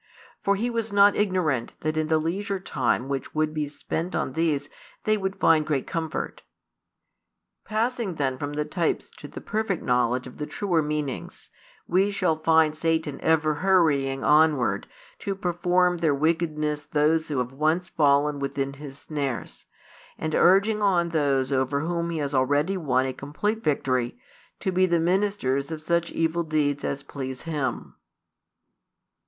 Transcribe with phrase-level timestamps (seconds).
[0.41, 4.33] For he was not ignorant that in the leisure time which would be spent on
[4.33, 4.67] these
[5.03, 6.41] they would find great comfort.
[7.65, 11.51] Passing then from the types to the perfect knowledge of the truer meanings,
[11.87, 14.87] we shall find Satan ever hurrying onward
[15.19, 19.67] to perform their wickedness those who have once fallen within his snares,
[20.17, 24.17] and urging on those over whom he has already won a complete victory
[24.61, 27.93] to be the ministers of such evil deeds as please him.